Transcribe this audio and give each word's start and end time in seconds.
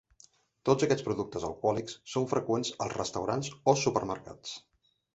Tots 0.69 0.85
aquests 0.87 1.05
productes 1.09 1.45
alcohòlics 1.51 1.99
són 2.15 2.27
freqüents 2.33 2.75
als 2.87 2.99
restaurants 2.99 3.55
o 3.75 3.81
supermercats. 3.87 4.61